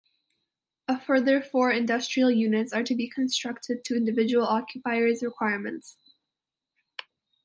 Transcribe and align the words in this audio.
A 0.87 0.99
further 0.99 1.39
four 1.43 1.69
industrial 1.71 2.31
units 2.31 2.73
are 2.73 2.81
to 2.81 2.95
be 2.95 3.07
constructed 3.07 3.85
to 3.85 3.95
individual 3.95 4.47
occupiers' 4.47 5.21
requirements. 5.21 5.97